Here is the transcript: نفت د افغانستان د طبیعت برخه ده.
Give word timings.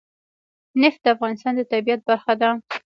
نفت 0.81 0.99
د 1.03 1.07
افغانستان 1.15 1.53
د 1.55 1.61
طبیعت 1.71 2.01
برخه 2.09 2.33
ده. 2.41 2.49